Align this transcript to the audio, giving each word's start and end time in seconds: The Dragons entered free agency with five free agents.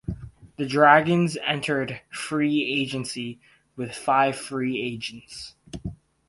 The 0.55 0.65
Dragons 0.65 1.37
entered 1.45 2.01
free 2.11 2.63
agency 2.81 3.39
with 3.75 3.93
five 3.93 4.35
free 4.35 4.81
agents. 4.81 5.53